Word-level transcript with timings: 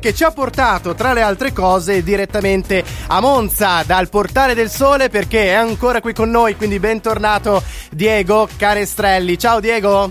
che 0.00 0.14
ci 0.14 0.22
ha 0.22 0.30
portato 0.30 0.94
tra 0.94 1.12
le 1.12 1.22
altre 1.22 1.52
cose 1.52 2.04
direttamente 2.04 2.84
a 3.08 3.18
Monza 3.18 3.82
dal 3.82 4.08
Portale 4.08 4.54
del 4.54 4.70
Sole 4.70 5.08
perché 5.08 5.46
è 5.46 5.54
ancora 5.54 6.00
qui 6.00 6.14
con 6.14 6.30
noi, 6.30 6.54
quindi 6.54 6.78
bentornato 6.78 7.60
Diego 7.90 8.48
Canestrelli. 8.56 9.36
Ciao 9.36 9.58
Diego. 9.58 10.08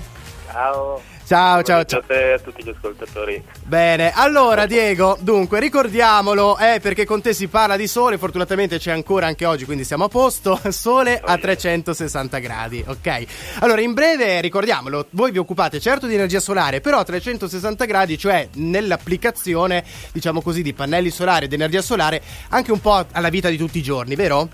Ciao. 0.51 1.01
Ciao, 1.27 1.61
ciao, 1.61 1.83
ciao. 1.83 1.99
a 1.99 2.03
te 2.03 2.29
e 2.29 2.31
a 2.35 2.39
tutti 2.39 2.63
gli 2.63 2.69
ascoltatori. 2.69 3.43
Bene, 3.65 4.13
allora 4.15 4.65
Diego, 4.65 5.17
dunque 5.19 5.59
ricordiamolo, 5.59 6.57
eh, 6.57 6.79
perché 6.79 7.03
con 7.03 7.21
te 7.21 7.33
si 7.33 7.49
parla 7.49 7.75
di 7.75 7.85
sole, 7.85 8.17
fortunatamente 8.17 8.77
c'è 8.77 8.91
ancora 8.91 9.27
anche 9.27 9.43
oggi, 9.43 9.65
quindi 9.65 9.83
siamo 9.83 10.05
a 10.05 10.07
posto, 10.07 10.57
sole 10.71 11.19
a 11.19 11.37
360 11.37 12.37
gradi, 12.37 12.81
ok? 12.87 13.25
Allora, 13.59 13.81
in 13.81 13.93
breve 13.93 14.39
ricordiamolo, 14.39 15.07
voi 15.09 15.31
vi 15.31 15.37
occupate 15.37 15.81
certo 15.81 16.07
di 16.07 16.13
energia 16.13 16.39
solare, 16.39 16.79
però 16.79 16.99
a 16.99 17.03
360 17.03 17.83
gradi, 17.83 18.17
cioè 18.17 18.47
nell'applicazione, 18.53 19.83
diciamo 20.13 20.41
così, 20.41 20.61
di 20.61 20.73
pannelli 20.73 21.09
solari 21.09 21.43
ed 21.43 21.51
energia 21.51 21.81
solare, 21.81 22.21
anche 22.51 22.71
un 22.71 22.79
po' 22.79 23.05
alla 23.11 23.27
vita 23.27 23.49
di 23.49 23.57
tutti 23.57 23.79
i 23.79 23.83
giorni, 23.83 24.15
vero? 24.15 24.47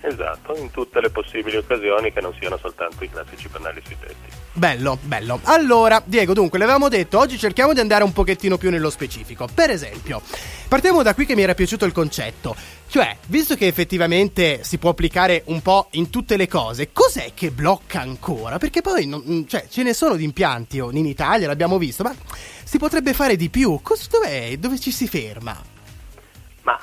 Esatto, 0.00 0.54
in 0.56 0.70
tutte 0.70 1.00
le 1.00 1.10
possibili 1.10 1.56
occasioni 1.56 2.12
che 2.12 2.20
non 2.20 2.32
siano 2.38 2.56
soltanto 2.56 3.02
i 3.02 3.10
classici 3.10 3.48
pannelli 3.48 3.82
sui 3.84 3.96
tetti. 3.98 4.36
Bello, 4.52 4.96
bello. 5.02 5.40
Allora, 5.44 6.00
Diego, 6.04 6.34
dunque, 6.34 6.58
l'avevamo 6.58 6.88
detto, 6.88 7.18
oggi 7.18 7.36
cerchiamo 7.36 7.72
di 7.72 7.80
andare 7.80 8.04
un 8.04 8.12
pochettino 8.12 8.56
più 8.58 8.70
nello 8.70 8.90
specifico. 8.90 9.48
Per 9.52 9.70
esempio, 9.70 10.22
partiamo 10.68 11.02
da 11.02 11.14
qui 11.14 11.26
che 11.26 11.34
mi 11.34 11.42
era 11.42 11.54
piaciuto 11.54 11.84
il 11.84 11.92
concetto. 11.92 12.54
Cioè, 12.86 13.16
visto 13.26 13.56
che 13.56 13.66
effettivamente 13.66 14.62
si 14.62 14.78
può 14.78 14.90
applicare 14.90 15.42
un 15.46 15.60
po' 15.62 15.88
in 15.92 16.10
tutte 16.10 16.36
le 16.36 16.48
cose, 16.48 16.90
cos'è 16.92 17.32
che 17.34 17.50
blocca 17.50 18.00
ancora? 18.00 18.58
Perché 18.58 18.80
poi, 18.80 19.04
non, 19.06 19.46
cioè, 19.48 19.66
ce 19.68 19.82
ne 19.82 19.94
sono 19.94 20.14
di 20.14 20.24
impianti 20.24 20.78
in 20.78 21.06
Italia, 21.06 21.48
l'abbiamo 21.48 21.76
visto, 21.76 22.04
ma 22.04 22.14
si 22.64 22.78
potrebbe 22.78 23.12
fare 23.14 23.36
di 23.36 23.50
più. 23.50 23.80
Cos-? 23.82 24.08
Dove 24.08 24.78
ci 24.78 24.92
si 24.92 25.08
ferma? 25.08 25.76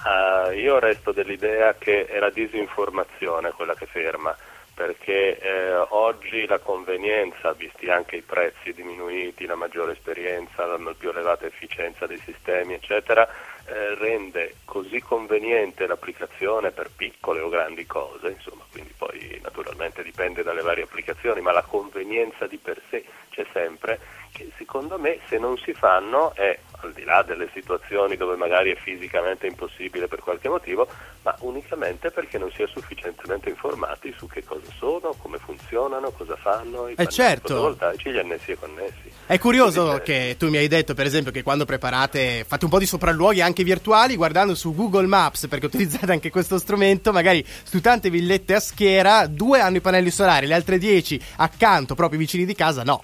Uh, 0.06 0.52
io 0.52 0.78
resto 0.78 1.12
dell'idea 1.12 1.74
che 1.80 2.06
è 2.06 2.20
la 2.20 2.30
disinformazione 2.30 3.50
quella 3.54 3.74
che 3.74 3.88
ferma, 3.88 4.38
perché 4.76 5.40
eh, 5.40 5.74
oggi 5.90 6.46
la 6.46 6.60
convenienza, 6.60 7.54
visti 7.54 7.90
anche 7.90 8.18
i 8.18 8.22
prezzi 8.22 8.74
diminuiti, 8.74 9.46
la 9.46 9.56
maggiore 9.56 9.94
esperienza, 9.94 10.66
la 10.66 10.78
più 10.96 11.10
elevata 11.10 11.46
efficienza 11.46 12.06
dei 12.06 12.20
sistemi, 12.20 12.74
eccetera, 12.74 13.28
eh, 13.66 13.96
rende 13.96 14.56
così 14.66 15.02
conveniente 15.02 15.88
l'applicazione 15.88 16.72
per 16.72 16.92
piccole 16.96 17.42
o 17.42 17.50
grandi 17.50 17.86
cose, 17.86 18.30
insomma, 18.30 18.64
quindi 18.72 18.94
poi 18.98 19.40
naturalmente 19.42 20.04
dipende 20.04 20.44
dalle 20.44 20.62
varie 20.62 20.84
applicazioni, 20.84 21.42
ma 21.42 21.52
la 21.52 21.64
convenienza 21.64 22.48
di 22.48 22.58
per 22.58 22.82
sé 22.90 23.04
c'è 23.30 23.46
sempre, 23.52 24.00
che 24.32 24.52
secondo 24.58 24.98
me 24.98 25.20
se 25.28 25.38
non 25.38 25.58
si 25.58 25.74
fanno 25.74 26.34
è 26.36 26.58
al 26.82 26.94
di 26.94 27.04
là 27.04 27.24
delle 27.24 27.50
situazioni 27.54 28.16
dove 28.16 28.36
magari 28.36 28.72
è 28.72 28.76
fisicamente 28.76 29.48
impossibile 29.48 30.08
per 30.08 30.20
qualche 30.20 30.50
motivo, 30.50 30.88
ma 31.24 31.36
unicamente 31.40 32.12
perché 32.12 32.38
non 32.38 32.52
si 32.52 32.62
è 32.62 32.68
sufficientemente 32.68 33.50
informati 33.50 34.14
su 34.16 34.28
che 34.28 34.44
cosa 34.44 34.72
sono, 34.78 35.16
come 35.18 35.38
funzionano, 35.38 36.12
cosa 36.12 36.36
fanno 36.36 36.88
i 36.88 36.94
eh 36.98 37.08
certo. 37.08 37.48
fotovoltaici, 37.48 38.12
gli 38.12 38.18
annessi 38.18 38.52
e 38.52 38.58
connessi. 38.58 39.12
È 39.26 39.40
curioso 39.40 39.84
Quindi, 39.86 40.04
che 40.04 40.36
tu 40.38 40.50
mi 40.50 40.58
hai 40.58 40.68
detto, 40.68 40.94
per 40.94 41.08
esempio, 41.08 41.32
che 41.32 41.42
quando 41.42 41.66
preparate, 41.66 42.46
fate 42.48 42.66
un 42.66 42.72
po' 42.72 42.80
di 42.80 42.86
sopralluoghi 42.86 43.42
anche 43.42 43.55
virtuali, 43.64 44.16
guardando 44.16 44.56
su 44.56 44.74
Google 44.74 45.08
Maps, 45.08 45.48
perché 45.48 45.66
utilizzate 45.66 46.12
anche 46.12 46.30
questo 46.30 46.58
strumento, 46.58 47.12
magari 47.12 47.46
su 47.46 47.82
tante 47.82 48.10
villette 48.10 48.56
a 48.56 48.60
schiera, 48.60 49.28
due 49.28 49.60
hanno 49.60 49.78
i 49.78 49.82
pannelli 49.82 50.12
solari, 50.12 50.48
le 50.48 50.54
altre 50.54 50.78
dieci 50.78 51.22
accanto, 51.38 51.96
proprio 51.96 52.20
vicini 52.20 52.46
di 52.46 52.56
casa, 52.56 52.84
no. 52.84 53.02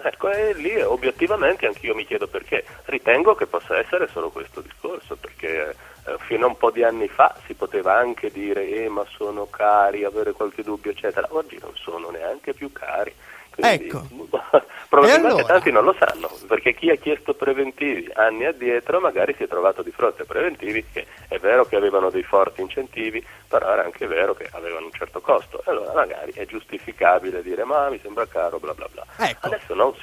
Ecco, 0.00 0.30
e 0.30 0.54
lì 0.54 0.80
obiettivamente 0.80 1.66
anch'io 1.66 1.94
mi 1.94 2.06
chiedo 2.06 2.28
perché. 2.28 2.64
Ritengo 2.84 3.34
che 3.34 3.46
possa 3.46 3.78
essere 3.78 4.08
solo 4.08 4.30
questo 4.30 4.60
discorso, 4.60 5.16
perché 5.16 5.70
eh, 5.70 6.16
fino 6.26 6.46
a 6.46 6.48
un 6.48 6.56
po' 6.56 6.70
di 6.70 6.84
anni 6.84 7.08
fa 7.08 7.34
si 7.46 7.54
poteva 7.54 7.98
anche 7.98 8.30
dire 8.30 8.66
eh, 8.68 8.88
ma 8.88 9.04
sono 9.16 9.46
cari, 9.46 10.04
avere 10.04 10.32
qualche 10.32 10.62
dubbio, 10.62 10.92
eccetera. 10.92 11.26
Oggi 11.30 11.58
non 11.60 11.72
sono 11.74 12.10
neanche 12.10 12.54
più 12.54 12.70
cari. 12.72 13.12
Quindi, 13.58 13.86
ecco. 13.86 14.06
probabilmente 14.88 15.28
allora? 15.28 15.44
tanti 15.44 15.70
non 15.72 15.84
lo 15.84 15.94
sanno, 15.98 16.30
perché 16.46 16.74
chi 16.74 16.90
ha 16.90 16.94
chiesto 16.94 17.34
preventivi 17.34 18.08
anni 18.14 18.44
addietro 18.44 19.00
magari 19.00 19.34
si 19.36 19.42
è 19.42 19.48
trovato 19.48 19.82
di 19.82 19.90
fronte 19.90 20.22
a 20.22 20.24
preventivi 20.24 20.84
che 20.92 21.06
è 21.26 21.38
vero 21.38 21.66
che 21.66 21.76
avevano 21.76 22.08
dei 22.08 22.22
forti 22.22 22.60
incentivi, 22.60 23.24
però 23.48 23.72
era 23.72 23.84
anche 23.84 24.06
vero 24.06 24.34
che 24.34 24.48
avevano 24.52 24.86
un 24.86 24.92
certo 24.92 25.20
costo. 25.20 25.58
E 25.58 25.70
allora 25.70 25.92
magari 25.92 26.32
è 26.32 26.46
giustificabile 26.46 27.42
dire 27.42 27.64
ma 27.64 27.90
mi 27.90 27.98
sembra 28.00 28.26
caro, 28.26 28.58
bla 28.58 28.74
bla 28.74 28.86
bla. 28.92 29.04
Ecco. 29.16 29.46
Adesso 29.48 29.74
non 29.74 29.94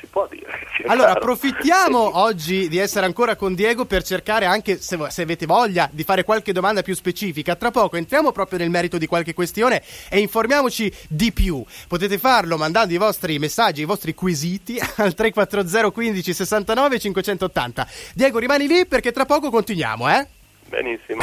Che 0.76 0.84
allora 0.88 1.14
caro. 1.14 1.20
approfittiamo 1.20 2.18
oggi 2.20 2.68
di 2.68 2.78
essere 2.80 3.06
ancora 3.06 3.38
con 3.38 3.56
Diego 3.56 3.86
per 3.86 4.04
cercare 4.04 4.44
anche, 4.44 4.82
se, 4.82 4.98
se 5.08 5.22
avete 5.22 5.46
voglia, 5.46 5.90
di 5.90 6.04
fare 6.04 6.26
qualche 6.26 6.52
domanda 6.52 6.82
più 6.82 6.94
specifica. 6.94 7.56
Tra 7.56 7.72
poco 7.72 7.96
entriamo 7.96 8.34
proprio 8.34 8.60
nel 8.60 8.70
merito 8.70 8.98
di 8.98 9.08
qualche 9.08 9.34
questione 9.34 9.82
e 10.10 10.20
informiamoci 10.20 10.92
di 11.08 11.32
più. 11.32 11.64
Potete 11.88 12.18
farlo 12.18 12.58
mandando 12.58 12.94
i 12.94 12.98
vostri 12.98 13.40
messaggi, 13.40 13.84
i 13.84 13.86
vostri 13.86 14.14
quesiti 14.14 14.78
al 14.98 15.14
340 15.14 15.92
15 15.92 16.34
69 16.34 17.00
580. 17.00 17.88
Diego 18.14 18.40
rimani 18.40 18.68
lì 18.68 18.86
perché 18.86 19.14
tra 19.14 19.26
poco 19.26 19.50
continuiamo, 19.50 20.10
eh? 20.10 20.28
Benissimo. 20.68 21.22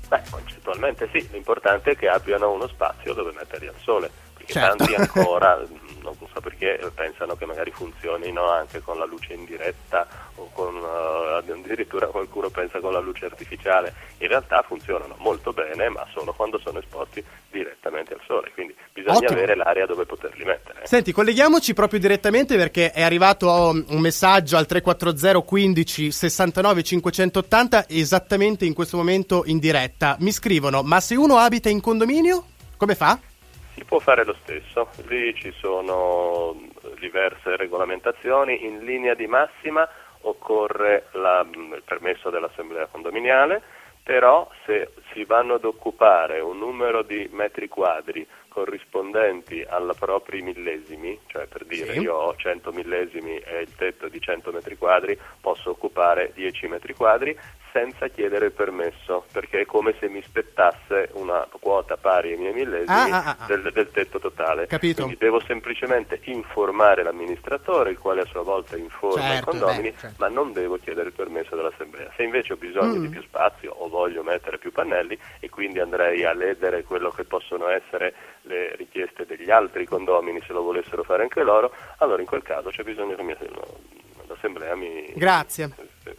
Beh, 0.09 0.23
concettualmente 0.31 1.09
sì, 1.13 1.29
l'importante 1.33 1.93
è 1.93 1.97
che 1.97 2.09
abbiano 2.09 2.53
uno 2.53 2.69
spazio 2.69 3.13
dove 3.13 3.33
metterli 3.33 3.67
al 3.67 3.75
sole, 3.83 4.11
perché 4.35 4.53
Certo. 4.53 4.77
tanti 4.77 4.95
ancora, 5.01 5.57
non 6.03 6.15
so 6.33 6.41
perché, 6.41 6.79
pensano 6.95 7.35
che 7.35 7.47
magari 7.47 7.71
funzionino 7.73 8.49
anche 8.51 8.81
con 8.81 8.99
la 8.99 9.05
luce 9.05 9.35
indiretta 9.35 10.07
o 10.37 10.49
con 10.53 10.77
eh, 10.77 11.37
addirittura 11.67 12.07
qualcuno 12.07 12.49
pensa 12.49 12.81
con 12.81 12.93
la 12.93 13.01
luce 13.01 13.27
artificiale. 13.27 13.93
In 14.19 14.29
realtà 14.29 14.65
funzionano 14.67 15.17
molto 15.19 15.53
bene, 15.53 15.89
ma 15.89 16.07
solo 16.13 16.33
quando 16.33 16.59
sono 16.59 16.79
esposti 16.79 17.23
direttamente 17.51 18.15
al 18.15 18.21
sole, 18.27 18.51
quindi 18.55 18.75
bisogna 18.93 19.17
Ottimo. 19.17 19.33
avere 19.33 19.57
l'area 19.57 19.87
dove 19.87 20.07
poterli 20.07 20.45
mettere. 20.45 20.87
Senti, 20.87 21.13
colleghiamoci 21.13 21.75
proprio 21.75 21.99
direttamente 22.01 22.57
perché 22.57 22.93
è 22.93 23.03
arrivato 23.03 23.51
um, 23.51 23.85
un 23.89 24.01
messaggio 24.01 24.57
al 24.57 24.67
340 24.67 25.41
15 25.43 26.11
69 26.11 26.83
580 26.83 27.89
esattamente 27.89 28.65
in 28.65 28.75
questo 28.75 28.97
momento 28.97 29.43
in 29.47 29.59
diretta. 29.59 30.17
Mi 30.21 30.31
scrivono, 30.31 30.83
ma 30.83 31.01
se 31.01 31.17
uno 31.17 31.37
abita 31.37 31.69
in 31.69 31.81
condominio, 31.81 32.45
come 32.77 32.95
fa? 32.95 33.19
Si 33.75 33.85
può 33.85 33.99
fare 33.99 34.25
lo 34.25 34.35
stesso, 34.43 34.89
lì 35.09 35.35
ci 35.35 35.53
sono 35.59 36.59
diverse 36.99 37.57
regolamentazioni, 37.57 38.65
in 38.65 38.85
linea 38.85 39.15
di 39.15 39.27
massima 39.27 39.87
occorre 40.23 41.09
il 41.41 41.83
permesso 41.85 42.31
dell'assemblea 42.31 42.87
condominiale, 42.87 43.63
però 44.03 44.49
se 44.65 44.93
si 45.13 45.25
vanno 45.25 45.55
ad 45.55 45.65
occupare 45.65 46.41
un 46.41 46.59
numero 46.59 47.03
di 47.03 47.29
metri 47.33 47.69
quadri 47.69 48.27
corrispondenti 48.57 49.63
alla 49.69 49.93
propri 49.93 50.41
millesimi, 50.41 51.19
cioè 51.27 51.47
per 51.47 51.65
dire 51.67 51.93
Sì. 51.93 52.01
io 52.01 52.15
ho 52.15 52.35
100 52.37 52.73
millesimi 52.73 53.37
e 53.39 53.61
il 53.61 53.75
tetto 53.77 54.09
di 54.09 54.19
100 54.21 54.51
metri 54.51 54.77
quadri, 54.79 55.19
posso 55.41 55.71
occupare 55.71 56.33
10 56.35 56.67
metri 56.69 56.95
quadri 56.95 57.39
senza 57.73 58.09
chiedere 58.09 58.47
il 58.47 58.53
permesso, 58.53 59.27
perché 59.31 59.61
è 59.61 59.67
come 59.67 59.95
se 60.01 60.09
mi 60.09 60.23
spettasse 60.23 61.11
una 61.13 61.47
quota 61.61 61.99
pari 61.99 62.33
ai 62.33 62.39
miei 62.39 62.55
millesimi 62.55 62.85
Ah, 62.89 63.05
ah, 63.05 63.25
ah, 63.27 63.37
ah. 63.41 63.47
del, 63.47 63.71
del 63.71 63.91
tetto 63.91 64.19
totale. 64.19 64.67
Capito. 64.67 65.03
Quindi 65.03 65.19
devo 65.23 65.41
semplicemente 65.41 66.21
informare 66.25 67.03
l'amministratore, 67.03 67.91
il 67.91 67.99
quale 67.99 68.23
a 68.23 68.27
sua 68.27 68.41
volta 68.43 68.79
informa 68.79 69.21
Certo, 69.21 69.51
i 69.51 69.59
condomini, 69.59 69.91
beh, 69.91 69.99
certo. 69.99 70.17
ma 70.19 70.29
non 70.29 70.55
devo 70.55 70.79
chiedere 70.79 71.09
il 71.09 71.15
permesso 71.15 71.55
dell'assemblea. 71.55 72.11
Se 72.17 72.23
invece 72.23 72.55
ho 72.55 72.57
bisogno 72.57 72.95
Mm. 72.99 73.03
di 73.03 73.09
più 73.09 73.23
spazio 73.23 73.73
o 73.73 73.89
voglio 73.91 74.23
mettere 74.23 74.57
più 74.57 74.73
pannelli 74.73 75.19
e 75.41 75.51
quindi 75.51 75.79
andrei 75.79 76.25
a 76.25 76.33
ledere 76.33 76.83
quello 76.83 77.11
che 77.11 77.25
possono 77.25 77.69
essere 77.69 78.15
le 78.47 78.75
richieste 78.77 79.27
degli 79.27 79.51
altri 79.51 79.85
condomini 79.85 80.43
se 80.47 80.53
lo 80.53 80.63
volessero 80.63 81.03
fare 81.03 81.23
anche 81.23 81.43
loro, 81.43 81.73
allora 81.99 82.21
in 82.21 82.27
quel 82.27 82.43
caso 82.43 82.71
c'è 82.71 82.83
bisogno 82.83 83.15
che 83.15 83.23
mi- 83.23 83.37
l'assemblea 84.27 84.75
mi... 84.75 85.13
Grazie. 85.15 85.71
Sì. 86.03 86.15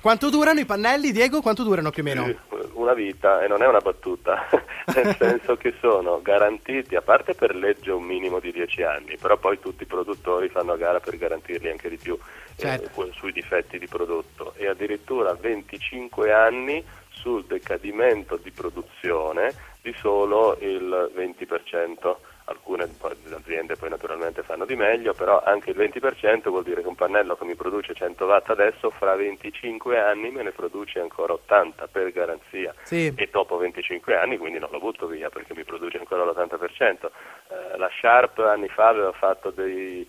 Quanto 0.00 0.30
durano 0.30 0.60
i 0.60 0.64
pannelli, 0.64 1.12
Diego? 1.12 1.42
Quanto 1.42 1.62
durano 1.62 1.90
più 1.90 2.02
o 2.02 2.06
meno? 2.06 2.34
Una 2.72 2.94
vita, 2.94 3.42
e 3.42 3.48
non 3.48 3.62
è 3.62 3.66
una 3.66 3.80
battuta, 3.80 4.48
nel 4.96 5.14
senso 5.18 5.56
che 5.56 5.74
sono 5.78 6.22
garantiti, 6.22 6.96
a 6.96 7.02
parte 7.02 7.34
per 7.34 7.54
legge 7.54 7.90
un 7.90 8.04
minimo 8.04 8.40
di 8.40 8.50
10 8.50 8.82
anni, 8.82 9.18
però 9.20 9.36
poi 9.36 9.60
tutti 9.60 9.82
i 9.82 9.86
produttori 9.86 10.48
fanno 10.48 10.72
a 10.72 10.78
gara 10.78 11.00
per 11.00 11.18
garantirli 11.18 11.68
anche 11.68 11.90
di 11.90 11.98
più 11.98 12.18
certo. 12.56 13.04
eh, 13.04 13.12
sui 13.12 13.32
difetti 13.32 13.78
di 13.78 13.86
prodotto 13.86 14.54
e 14.56 14.68
addirittura 14.68 15.34
25 15.34 16.32
anni 16.32 16.82
sul 17.10 17.44
decadimento 17.44 18.36
di 18.36 18.50
produzione 18.50 19.52
di 19.82 19.94
solo 19.94 20.56
il 20.60 21.10
20% 21.14 22.16
alcune 22.50 22.88
aziende 23.30 23.76
poi 23.76 23.88
naturalmente 23.88 24.42
fanno 24.42 24.64
di 24.64 24.74
meglio, 24.74 25.14
però 25.14 25.40
anche 25.42 25.70
il 25.70 25.76
20% 25.76 26.48
vuol 26.48 26.64
dire 26.64 26.82
che 26.82 26.88
un 26.88 26.96
pannello 26.96 27.36
che 27.36 27.44
mi 27.44 27.54
produce 27.54 27.94
100 27.94 28.24
watt 28.24 28.50
adesso 28.50 28.90
fra 28.90 29.14
25 29.14 29.98
anni 29.98 30.30
me 30.30 30.42
ne 30.42 30.50
produce 30.50 30.98
ancora 30.98 31.34
80 31.34 31.86
per 31.86 32.10
garanzia 32.10 32.74
sì. 32.82 33.12
e 33.14 33.28
dopo 33.30 33.56
25 33.56 34.16
anni 34.16 34.36
quindi 34.36 34.58
non 34.58 34.68
lo 34.72 34.80
butto 34.80 35.06
via 35.06 35.28
perché 35.28 35.54
mi 35.54 35.64
produce 35.64 35.98
ancora 35.98 36.24
l'80%. 36.24 37.10
Eh, 37.48 37.78
la 37.78 37.90
Sharp 38.00 38.38
anni 38.38 38.68
fa 38.68 38.88
aveva 38.88 39.12
fatto 39.12 39.50
dei 39.50 40.06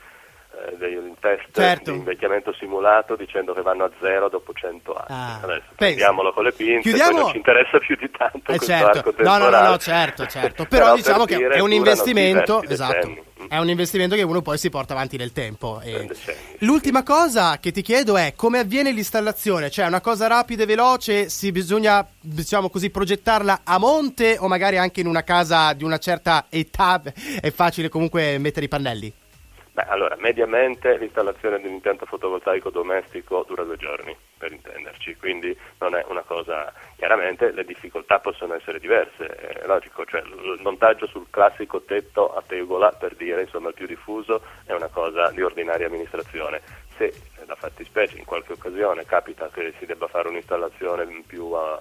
eh, 0.67 0.77
dei 0.77 1.13
test 1.19 1.49
certo. 1.51 1.91
di 1.91 1.97
invecchiamento 1.97 2.53
simulato 2.53 3.15
dicendo 3.15 3.53
che 3.53 3.61
vanno 3.61 3.85
a 3.85 3.91
zero 3.99 4.29
dopo 4.29 4.53
100 4.53 4.93
anni. 4.93 5.05
Ah, 5.09 5.39
Adesso 5.41 5.65
prendiamolo 5.75 6.33
con 6.33 6.43
le 6.43 6.51
pinze, 6.51 6.89
Chiudiamo... 6.89 7.19
non 7.19 7.29
ci 7.31 7.37
interessa 7.37 7.77
più 7.79 7.95
di 7.95 8.09
tanto 8.11 8.51
eh 8.51 8.59
certo. 8.59 9.13
no, 9.17 9.37
no, 9.37 9.49
no, 9.49 9.61
no, 9.61 9.77
certo, 9.77 10.25
certo. 10.27 10.65
Però, 10.71 10.85
Però 10.85 10.95
diciamo 10.95 11.25
per 11.25 11.37
che 11.37 11.47
è 11.47 11.59
un 11.59 11.71
investimento, 11.71 12.61
esatto. 12.63 13.29
È 13.47 13.57
un 13.57 13.69
investimento 13.69 14.15
che 14.15 14.21
uno 14.21 14.41
poi 14.41 14.57
si 14.57 14.69
porta 14.69 14.93
avanti 14.93 15.17
nel 15.17 15.31
tempo. 15.33 15.81
E... 15.81 16.09
L'ultima 16.59 17.03
cosa 17.03 17.57
che 17.59 17.71
ti 17.71 17.81
chiedo 17.81 18.15
è 18.15 18.33
come 18.35 18.59
avviene 18.59 18.91
l'installazione? 18.91 19.69
Cioè, 19.69 19.85
è 19.85 19.87
una 19.87 19.99
cosa 19.99 20.27
rapida 20.27 20.63
e 20.63 20.65
veloce? 20.67 21.27
Si 21.27 21.51
bisogna, 21.51 22.05
diciamo 22.19 22.69
così, 22.69 22.89
progettarla 22.91 23.61
a 23.63 23.77
monte 23.77 24.37
o 24.39 24.47
magari 24.47 24.77
anche 24.77 25.01
in 25.01 25.07
una 25.07 25.23
casa 25.23 25.73
di 25.73 25.83
una 25.83 25.97
certa 25.97 26.45
età 26.49 27.01
è 27.41 27.51
facile 27.51 27.89
comunque 27.89 28.37
mettere 28.37 28.65
i 28.65 28.69
pannelli? 28.69 29.13
Beh, 29.73 29.85
allora, 29.87 30.17
mediamente 30.19 30.97
l'installazione 30.97 31.57
di 31.61 31.67
un 31.67 31.75
impianto 31.75 32.05
fotovoltaico 32.05 32.69
domestico 32.69 33.45
dura 33.47 33.63
due 33.63 33.77
giorni, 33.77 34.13
per 34.37 34.51
intenderci, 34.51 35.15
quindi 35.15 35.57
non 35.79 35.95
è 35.95 36.03
una 36.09 36.23
cosa... 36.23 36.73
Chiaramente 36.97 37.51
le 37.51 37.63
difficoltà 37.63 38.19
possono 38.19 38.53
essere 38.53 38.79
diverse, 38.79 39.27
è 39.27 39.65
logico, 39.65 40.03
cioè 40.05 40.21
il 40.21 40.59
montaggio 40.61 41.07
sul 41.07 41.27
classico 41.29 41.83
tetto 41.83 42.35
a 42.35 42.43
tegola, 42.45 42.91
per 42.91 43.15
dire, 43.15 43.43
insomma, 43.43 43.69
il 43.69 43.73
più 43.73 43.87
diffuso, 43.87 44.41
è 44.65 44.73
una 44.73 44.89
cosa 44.89 45.31
di 45.31 45.41
ordinaria 45.41 45.87
amministrazione. 45.87 46.61
Se 46.97 47.13
la 47.45 47.55
fattispecie 47.55 48.17
in 48.17 48.25
qualche 48.25 48.51
occasione 48.51 49.05
capita 49.05 49.49
che 49.49 49.73
si 49.79 49.85
debba 49.85 50.07
fare 50.07 50.27
un'installazione 50.27 51.23
più 51.25 51.45
uh, 51.45 51.77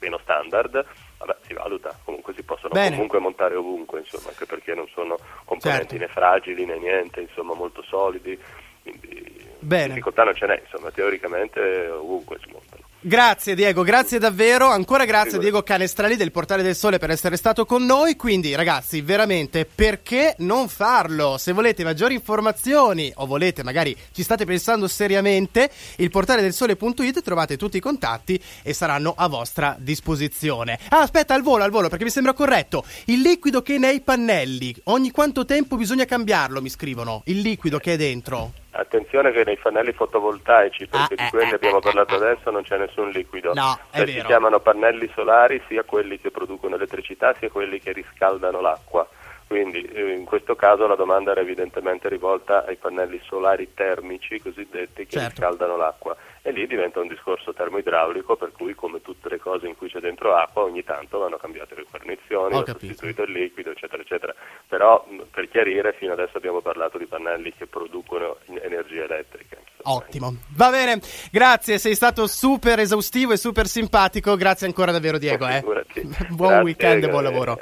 meno 0.00 0.18
standard, 0.18 0.84
vabbè, 1.18 1.36
si 1.46 1.52
valuta, 1.52 1.96
comunque 2.04 2.32
si 2.34 2.42
possono 2.42 2.72
Bene. 2.72 2.90
comunque 2.90 3.18
montare 3.18 3.56
ovunque, 3.56 4.00
insomma, 4.00 4.28
anche 4.28 4.46
perché 4.46 4.74
non 4.74 4.86
sono 4.88 5.16
componenti 5.44 5.98
certo. 5.98 6.04
né 6.04 6.08
fragili 6.08 6.64
né 6.64 6.78
niente, 6.78 7.20
insomma, 7.20 7.54
molto 7.54 7.82
solidi, 7.82 8.38
quindi 8.82 9.46
Bene. 9.58 9.88
difficoltà 9.88 10.24
non 10.24 10.34
ce 10.34 10.46
n'è, 10.46 10.60
insomma, 10.62 10.90
teoricamente 10.90 11.88
ovunque 11.88 12.38
si 12.38 12.50
montano. 12.52 12.77
Grazie 13.00 13.54
Diego, 13.54 13.84
grazie 13.84 14.18
davvero. 14.18 14.70
Ancora 14.70 15.04
grazie 15.04 15.38
Diego 15.38 15.62
Canestrali 15.62 16.16
del 16.16 16.32
Portale 16.32 16.64
del 16.64 16.74
Sole 16.74 16.98
per 16.98 17.10
essere 17.10 17.36
stato 17.36 17.64
con 17.64 17.84
noi. 17.84 18.16
Quindi 18.16 18.56
ragazzi, 18.56 19.02
veramente 19.02 19.64
perché 19.72 20.34
non 20.38 20.66
farlo? 20.66 21.38
Se 21.38 21.52
volete 21.52 21.84
maggiori 21.84 22.14
informazioni 22.14 23.12
o 23.14 23.26
volete 23.26 23.62
magari 23.62 23.96
ci 24.10 24.24
state 24.24 24.44
pensando 24.44 24.88
seriamente, 24.88 25.70
il 25.98 26.10
portale 26.10 26.42
del 26.42 26.52
sole.it 26.52 27.22
trovate 27.22 27.56
tutti 27.56 27.76
i 27.76 27.80
contatti 27.80 28.42
e 28.64 28.72
saranno 28.72 29.14
a 29.16 29.28
vostra 29.28 29.76
disposizione. 29.78 30.76
Ah, 30.88 31.02
aspetta, 31.02 31.34
al 31.34 31.42
volo, 31.42 31.62
al 31.62 31.70
volo, 31.70 31.88
perché 31.88 32.02
mi 32.02 32.10
sembra 32.10 32.32
corretto. 32.32 32.84
Il 33.04 33.20
liquido 33.20 33.62
che 33.62 33.76
è 33.76 33.78
nei 33.78 34.00
pannelli, 34.00 34.74
ogni 34.84 35.12
quanto 35.12 35.44
tempo 35.44 35.76
bisogna 35.76 36.04
cambiarlo, 36.04 36.60
mi 36.60 36.68
scrivono. 36.68 37.22
Il 37.26 37.42
liquido 37.42 37.78
che 37.78 37.92
è 37.92 37.96
dentro. 37.96 38.66
Attenzione 38.78 39.32
che 39.32 39.42
nei 39.44 39.56
pannelli 39.56 39.92
fotovoltaici, 39.92 40.86
perché 40.86 41.14
ah, 41.14 41.24
di 41.24 41.30
quelli 41.30 41.50
eh, 41.50 41.54
abbiamo 41.54 41.78
eh, 41.78 41.80
parlato 41.80 42.14
eh, 42.14 42.16
adesso, 42.16 42.48
non 42.52 42.62
c'è 42.62 42.78
nessun 42.78 43.10
liquido. 43.10 43.52
No, 43.52 43.76
cioè, 43.92 44.06
si 44.06 44.22
chiamano 44.22 44.60
pannelli 44.60 45.10
solari 45.16 45.60
sia 45.66 45.82
quelli 45.82 46.20
che 46.20 46.30
producono 46.30 46.76
elettricità 46.76 47.34
sia 47.34 47.50
quelli 47.50 47.80
che 47.80 47.90
riscaldano 47.90 48.60
l'acqua. 48.60 49.04
Quindi 49.48 49.80
eh, 49.80 50.12
in 50.12 50.26
questo 50.26 50.54
caso 50.54 50.86
la 50.86 50.94
domanda 50.94 51.30
era 51.30 51.40
evidentemente 51.40 52.10
rivolta 52.10 52.66
ai 52.66 52.76
pannelli 52.76 53.18
solari 53.24 53.72
termici 53.72 54.38
cosiddetti 54.42 55.06
che 55.06 55.18
certo. 55.18 55.40
riscaldano 55.40 55.76
l'acqua 55.78 56.14
e 56.42 56.52
lì 56.52 56.66
diventa 56.66 57.00
un 57.00 57.08
discorso 57.08 57.54
termoidraulico 57.54 58.36
per 58.36 58.52
cui 58.52 58.74
come 58.74 59.00
tutte 59.00 59.30
le 59.30 59.38
cose 59.38 59.66
in 59.66 59.74
cui 59.74 59.88
c'è 59.88 60.00
dentro 60.00 60.34
acqua 60.34 60.64
ogni 60.64 60.84
tanto 60.84 61.18
vanno 61.18 61.38
cambiate 61.38 61.74
le 61.76 61.86
guarnizioni, 61.88 62.56
va 62.56 62.64
sostituito 62.66 63.22
il 63.22 63.32
liquido 63.32 63.70
eccetera 63.70 64.02
eccetera. 64.02 64.34
Però 64.66 65.06
per 65.30 65.48
chiarire 65.48 65.94
fino 65.94 66.12
adesso 66.12 66.36
abbiamo 66.36 66.60
parlato 66.60 66.98
di 66.98 67.06
pannelli 67.06 67.54
che 67.54 67.66
producono 67.66 68.36
energia 68.46 69.04
elettrica. 69.04 69.56
Ottimo, 69.84 70.34
va 70.56 70.68
bene, 70.68 71.00
grazie, 71.32 71.78
sei 71.78 71.94
stato 71.94 72.26
super 72.26 72.80
esaustivo 72.80 73.32
e 73.32 73.38
super 73.38 73.66
simpatico, 73.66 74.36
grazie 74.36 74.66
ancora 74.66 74.92
davvero 74.92 75.16
Diego. 75.16 75.46
Eh. 75.48 75.62
buon 75.62 76.48
grazie, 76.48 76.62
weekend 76.62 77.04
e 77.04 77.08
buon 77.08 77.22
lavoro. 77.22 77.58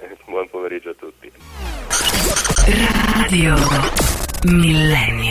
Radio 2.69 3.55
Millennium. 4.45 5.27